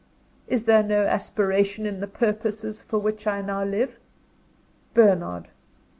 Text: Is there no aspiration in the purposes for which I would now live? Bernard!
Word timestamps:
Is 0.47 0.65
there 0.65 0.81
no 0.81 1.05
aspiration 1.05 1.85
in 1.85 1.99
the 1.99 2.07
purposes 2.07 2.81
for 2.81 2.97
which 2.97 3.27
I 3.27 3.37
would 3.37 3.45
now 3.45 3.63
live? 3.63 3.99
Bernard! 4.95 5.49